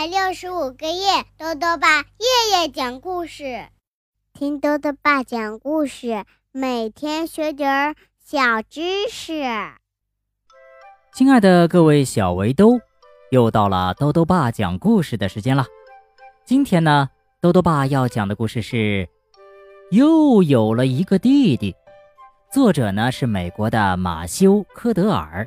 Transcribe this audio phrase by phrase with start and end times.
[0.00, 3.68] 百六十五个夜，豆豆爸夜夜讲故事，
[4.32, 9.44] 听豆豆爸讲故事，每天学点儿小知识。
[11.12, 12.80] 亲爱的各位小围兜，
[13.30, 15.66] 又到了豆豆爸讲故事的时间了。
[16.46, 19.06] 今天呢，豆豆爸要讲的故事是
[19.90, 21.76] 又有了一个弟弟。
[22.50, 25.46] 作者呢是美国的马修·科德尔，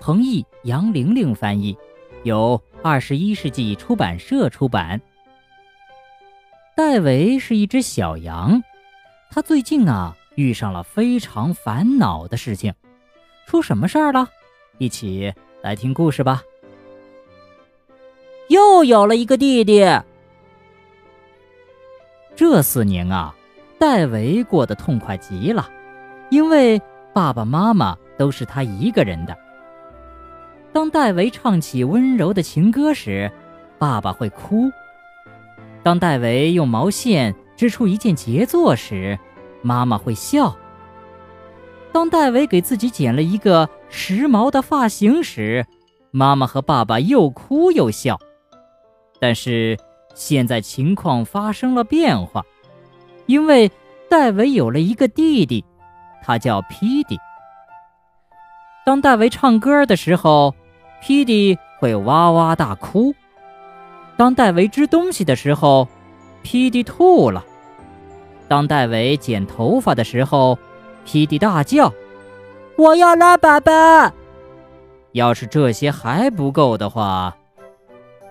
[0.00, 1.76] 彭毅、杨玲玲翻译，
[2.22, 5.00] 由二十一世纪出版社出版。
[6.74, 8.62] 戴维是一只小羊，
[9.30, 12.74] 他最近啊遇上了非常烦恼的事情，
[13.46, 14.28] 出什么事儿了？
[14.78, 15.32] 一起
[15.62, 16.42] 来听故事吧。
[18.48, 19.86] 又有了一个弟弟。
[22.34, 23.34] 这四年啊，
[23.78, 25.70] 戴维过得痛快极了。
[26.30, 26.80] 因为
[27.12, 29.36] 爸爸妈妈都是他一个人的。
[30.72, 33.30] 当戴维唱起温柔的情歌时，
[33.78, 34.70] 爸爸会哭；
[35.82, 39.18] 当戴维用毛线织出一件杰作时，
[39.60, 40.56] 妈妈会笑；
[41.92, 45.66] 当戴维给自己剪了一个时髦的发型时，
[46.10, 48.18] 妈妈和爸爸又哭又笑。
[49.20, 49.78] 但是
[50.14, 52.42] 现在情况发生了变化，
[53.26, 53.70] 因为
[54.08, 55.64] 戴维有了一个弟弟。
[56.24, 57.18] 他叫皮迪。
[58.86, 60.54] 当戴维唱歌的时候，
[61.04, 63.12] 皮迪会哇哇大哭；
[64.16, 65.88] 当戴维织东西的时候，
[66.42, 67.42] 皮迪吐了；
[68.46, 70.56] 当戴维剪头发的时候，
[71.04, 71.92] 皮迪大叫
[72.78, 74.12] ：“我要拉粑粑！”
[75.10, 77.36] 要是这些还不够的话，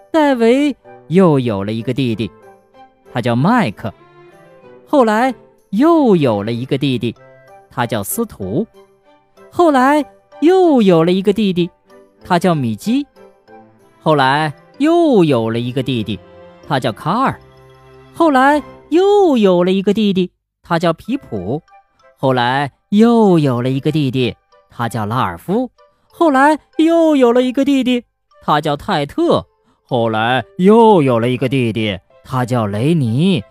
[0.09, 0.73] 戴维
[1.09, 2.31] 又有了一个弟弟，
[3.11, 3.94] 他叫麦克。
[4.88, 5.35] 后来
[5.72, 7.13] 又有了一个弟弟。
[7.73, 8.67] 他叫司徒，
[9.50, 10.06] 后来
[10.41, 11.69] 又有了一个弟弟，
[12.23, 13.05] 他叫米基，
[14.02, 16.19] 后来又有了一个弟弟，
[16.68, 17.40] 他叫卡尔，
[18.13, 20.31] 后来又有了一个弟弟，
[20.63, 21.62] 他叫皮普，
[22.18, 24.35] 后来又有了一个弟弟，
[24.69, 25.69] 他叫拉尔夫，
[26.09, 28.03] 后来又有了一个弟弟，
[28.41, 29.46] 他叫泰特，
[29.84, 33.44] 后来又有了一个弟弟，他叫雷尼，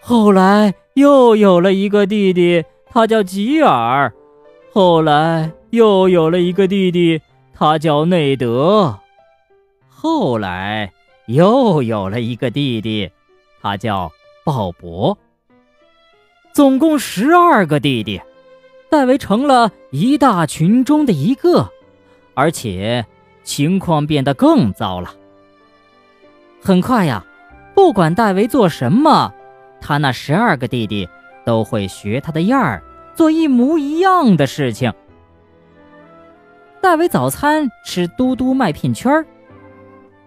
[0.00, 2.64] 后来又有了一个弟弟。
[2.96, 4.12] 他叫吉尔，
[4.72, 7.20] 后来又有了一个弟弟，
[7.54, 8.98] 他叫内德，
[9.88, 10.92] 后来
[11.26, 13.10] 又有了一个弟弟，
[13.62, 14.10] 他叫
[14.44, 15.16] 鲍勃。
[16.52, 18.20] 总共十二个弟弟，
[18.90, 21.70] 戴维成了一大群中的一个，
[22.34, 23.06] 而且
[23.42, 25.14] 情况变得更糟了。
[26.60, 27.24] 很快呀，
[27.74, 29.32] 不管戴维做什么，
[29.80, 31.08] 他那十二个弟弟。
[31.46, 32.82] 都会学他的样儿，
[33.14, 34.90] 做一模一样的事情。
[36.84, 39.24] 戴维早餐吃嘟嘟麦片圈儿，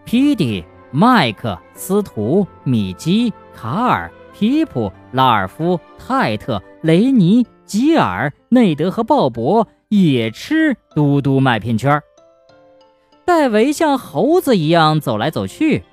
[0.05, 12.01] 皮迪、麦克、斯图、米基、卡尔、皮普、拉尔夫、泰特、雷尼、吉尔、内德和鲍勃也吃嘟嘟麦片圈儿。
[13.23, 15.83] 戴维像猴子一样走来走去。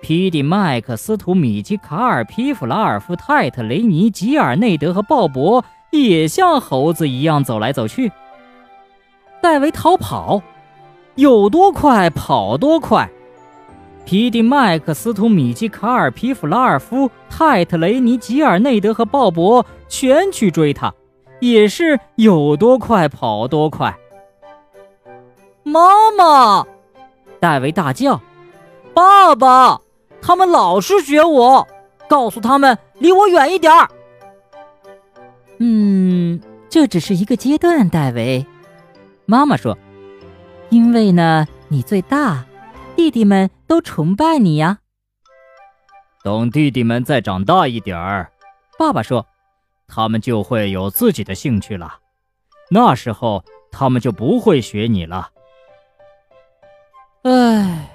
[0.00, 8.10] 皮迪、麦克斯、图、米基、卡尔、皮普、拉尔夫、泰特、雷尼、吉尔、内德和鲍勃也像猴子一样走来走去。
[9.40, 10.42] 戴维逃跑，
[11.14, 13.08] 有多快跑多快。
[14.04, 20.92] 皮迪、麦克斯、图、米基、卡尔、皮弗、拉尔夫、泰特、雷尼、吉尔、内德和鲍勃全去追他，
[21.40, 23.94] 也是有多快跑多快。
[25.62, 26.66] 妈妈！
[27.38, 28.20] 戴维大叫
[28.94, 29.80] ：“爸爸！”
[30.20, 31.68] 他们老是学我，
[32.08, 33.88] 告诉他们离我远一点儿。
[35.58, 38.44] 嗯，这只是一个阶段，戴维。
[39.30, 39.76] 妈妈说
[40.70, 42.46] ：“因为呢，你最大，
[42.96, 44.78] 弟弟们都崇拜你呀。”
[46.24, 48.32] 等弟弟们再长大一点儿，
[48.78, 49.26] 爸爸说
[49.86, 51.98] ：“他们就会有自己的兴趣了，
[52.70, 55.30] 那时候他们就不会学你了。”
[57.24, 57.94] 唉。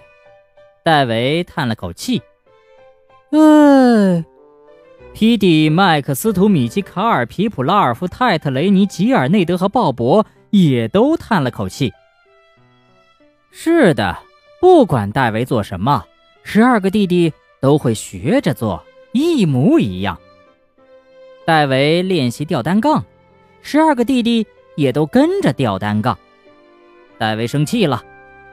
[0.84, 2.22] 戴维叹了口气，
[3.32, 4.24] 唉，
[5.14, 11.94] 皮迪、麦克斯、图、米基、卡尔、皮普、拉尔夫、泰特、雷尼、吉尔、内德和鲍勃也都叹了口气。
[13.52, 14.18] 是的，
[14.60, 16.04] 不管戴维做什么，
[16.44, 17.32] 十二个弟弟
[17.62, 20.18] 都会学着做，一模一样。
[21.46, 23.06] 戴维练习吊单杠，
[23.62, 24.46] 十二个弟弟
[24.76, 26.18] 也都跟着吊单杠。
[27.20, 28.04] 戴维生气了，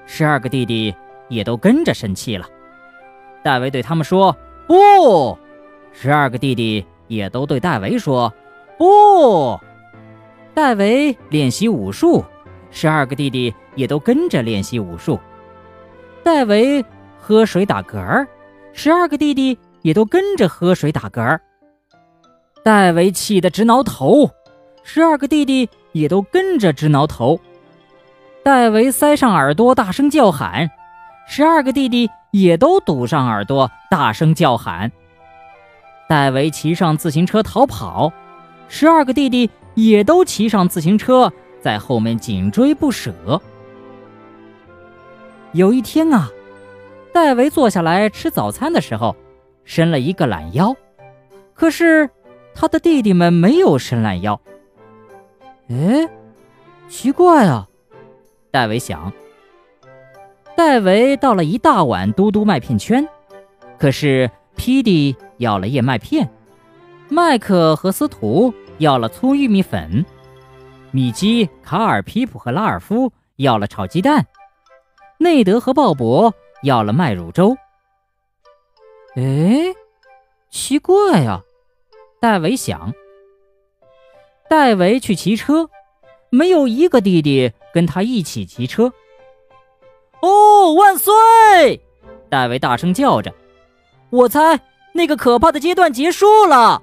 [0.07, 0.95] 十二个弟弟。
[1.31, 2.45] 也都跟着生气了。
[3.45, 4.37] 戴维对他们说
[4.67, 5.39] ：“不！”
[5.93, 8.33] 十二个弟弟也都对戴维说
[8.79, 9.59] ：“不！”
[10.55, 12.25] 戴维练习武术，
[12.71, 15.19] 十二个弟弟也都跟着练习武术。
[16.23, 16.85] 戴维
[17.19, 18.27] 喝水打嗝儿，
[18.73, 21.41] 十二个弟弟也都跟着喝水打嗝儿。
[22.63, 24.31] 戴维气得直挠头，
[24.83, 27.41] 十二个弟弟也都跟着直挠头。
[28.43, 30.71] 戴维塞上耳朵大声叫喊，
[31.27, 34.91] 十二个弟弟也都堵上耳朵大声叫喊。
[36.11, 38.13] 戴维骑上自行车逃跑，
[38.67, 43.41] 十二个弟弟也都骑上自行车在后面紧追不舍。
[45.53, 46.29] 有一天啊，
[47.15, 49.15] 戴维坐下来吃早餐的时候，
[49.65, 50.75] 伸了一个懒腰，
[51.55, 52.11] 可是。
[52.53, 54.39] 他的弟弟们没有伸懒腰。
[55.69, 56.11] 哎，
[56.89, 57.69] 奇怪啊！
[58.51, 59.13] 戴维想。
[60.57, 63.09] 戴维倒了一大碗嘟嘟麦片圈，
[63.79, 66.31] 可是皮迪要了燕麦片，
[67.09, 70.05] 麦克和司徒要了粗玉米粉，
[70.91, 74.27] 米基、卡尔、皮普和拉尔夫要了炒鸡蛋，
[75.19, 76.31] 内德和鲍勃
[76.63, 77.57] 要了麦乳粥。
[79.17, 79.75] 哎，
[80.51, 81.43] 奇怪呀！
[82.21, 82.93] 戴维想，
[84.49, 85.71] 戴维去骑车，
[86.29, 88.93] 没有一个弟弟跟他一起骑车。
[90.21, 91.81] 哦，万岁！
[92.29, 93.33] 戴维大声叫着。
[94.11, 94.61] 我猜
[94.93, 96.83] 那个可怕的阶段结束了。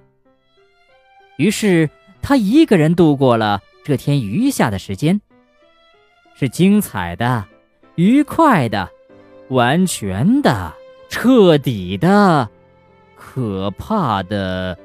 [1.37, 1.89] 于是
[2.21, 5.21] 他一个人度过了这天余下的时间，
[6.35, 7.45] 是精彩的、
[7.95, 8.89] 愉快的、
[9.49, 10.73] 完全的、
[11.09, 12.49] 彻底的、
[13.15, 14.77] 可怕的。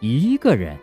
[0.00, 0.76] 一个人，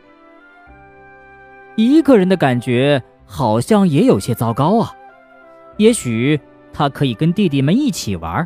[1.76, 4.92] 一个人的感觉好像也有些糟糕啊。
[5.78, 6.40] 也许
[6.74, 8.46] 他可以跟弟弟们一起玩。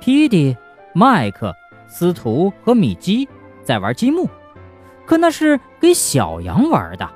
[0.00, 0.56] 皮迪、
[0.94, 1.54] 麦克、
[1.88, 3.28] 司徒和米基
[3.62, 4.28] 在玩积木，
[5.04, 7.08] 可那是给小羊玩的。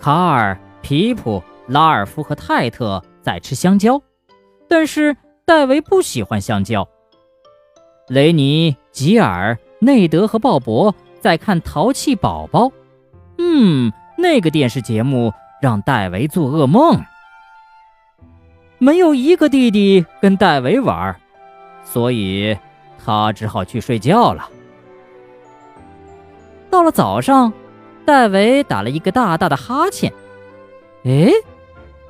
[0.00, 4.00] 卡尔、皮普、拉尔夫和泰特在吃香蕉，
[4.68, 6.86] 但是戴维不喜欢香蕉。
[8.08, 10.94] 雷尼、吉尔、内德和鲍勃。
[11.20, 12.66] 在看《淘气宝宝》，
[13.38, 17.04] 嗯，那个电视节目让戴维做噩梦。
[18.78, 21.16] 没有一个弟弟跟戴维玩，
[21.82, 22.56] 所以
[23.04, 24.48] 他只好去睡觉了。
[26.70, 27.52] 到了早上，
[28.04, 30.12] 戴维打了一个大大的哈欠。
[31.04, 31.30] 哎，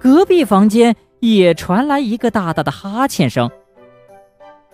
[0.00, 3.50] 隔壁房间也传来一个大大的哈欠声。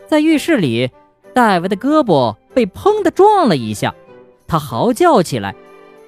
[0.07, 0.91] 在浴室里，
[1.35, 3.95] 戴维的胳膊被砰的撞了一下。
[4.47, 5.55] 他嚎叫起来：“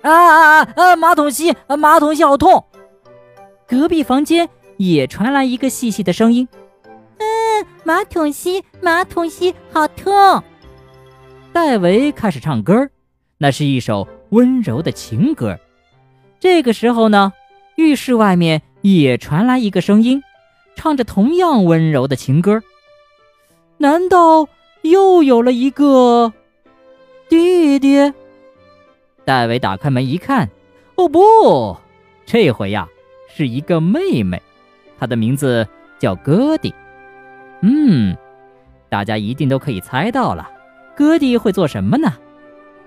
[0.02, 0.72] 啊啊啊！
[0.76, 2.64] 啊，马桶吸，马桶吸好痛！”
[3.66, 6.46] 隔壁房间也传来一个细细的声音
[7.18, 10.42] ：“嗯，马桶吸，马桶吸好痛。”
[11.52, 12.88] 戴维开始唱歌，
[13.38, 15.58] 那是一首温柔的情歌。
[16.38, 17.32] 这个时候呢，
[17.76, 20.22] 浴室外面也传来一个声音，
[20.76, 22.62] 唱着同样温柔的情歌。
[23.78, 24.48] 难道
[24.82, 26.32] 又有了一个
[27.28, 28.12] 弟弟？
[29.24, 30.48] 戴维打开门一看，
[30.94, 31.76] 哦不，
[32.26, 32.88] 这回呀
[33.34, 34.40] 是一个妹妹，
[35.00, 35.66] 她的名字
[35.98, 36.72] 叫戈迪。
[37.62, 38.16] 嗯，
[38.88, 40.48] 大家一定都可以猜到了，
[40.96, 42.12] 戈迪会做什么呢？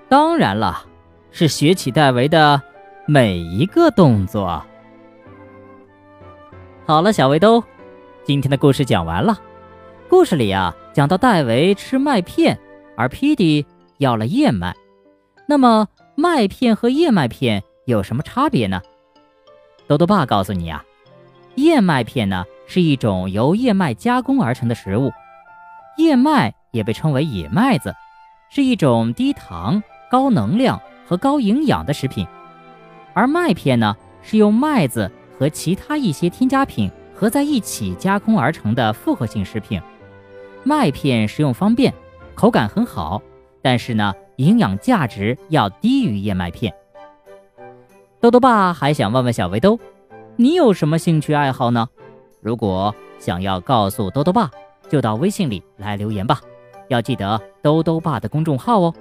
[0.07, 0.85] 当然了，
[1.31, 2.61] 是学起戴维的
[3.05, 4.63] 每一个动作。
[6.85, 7.63] 好了，小围兜，
[8.23, 9.39] 今天的故事讲完了。
[10.09, 12.59] 故事里啊，讲到戴维吃麦片，
[12.97, 13.65] 而皮迪
[13.97, 14.75] 要了燕麦，
[15.47, 15.87] 那么。
[16.15, 18.81] 麦片和燕麦片有什么差别呢？
[19.87, 20.83] 豆豆爸告诉你啊，
[21.55, 25.13] 燕麦片呢是一种由燕麦加工而成的食物，
[25.99, 27.93] 燕麦也被称为野麦子，
[28.49, 32.25] 是一种低糖、高能量和高营养的食品，
[33.13, 39.81] 而麦片呢是用麦子和其他一些添加品合在一起加工而成的复合性食品。
[40.63, 41.93] 麦片食用方便，
[42.35, 43.21] 口感很好，
[43.61, 44.13] 但是呢。
[44.39, 46.73] 营养价值要低于燕麦片。
[48.21, 49.77] 豆豆爸还想问问小围兜，
[50.37, 51.89] 你有什么兴趣爱好呢？
[52.39, 54.49] 如果想要告诉豆豆爸，
[54.89, 56.41] 就到微信里来留言吧。
[56.89, 58.93] 要记得兜兜爸的公众号哦，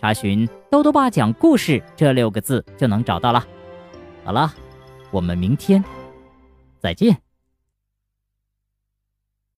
[0.00, 3.46] 查询“兜兜爸讲故事”这六个字就能找到了。
[4.24, 4.52] 好了，
[5.10, 5.82] 我们明天
[6.80, 7.25] 再见。